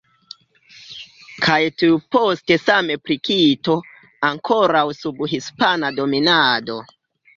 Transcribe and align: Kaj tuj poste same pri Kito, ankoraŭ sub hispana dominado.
Kaj 1.47 1.57
tuj 1.81 1.89
poste 2.15 2.57
same 2.63 2.97
pri 3.09 3.19
Kito, 3.29 3.77
ankoraŭ 4.33 4.85
sub 5.03 5.23
hispana 5.35 5.93
dominado. 6.03 6.81